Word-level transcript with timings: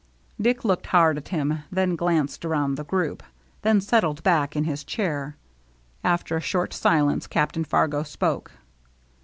Dick 0.41 0.65
looked 0.65 0.87
hard 0.87 1.19
at 1.19 1.27
him, 1.27 1.59
then 1.71 1.95
glanced 1.95 2.43
around 2.43 2.73
the 2.73 2.83
group, 2.83 3.21
then 3.61 3.79
settled 3.79 4.23
back 4.23 4.55
in 4.55 4.63
his 4.63 4.83
chair. 4.83 5.37
After 6.03 6.35
a 6.35 6.41
short 6.41 6.73
silence, 6.73 7.27
Captain 7.27 7.63
Fargo 7.63 8.01
spoke. 8.01 8.51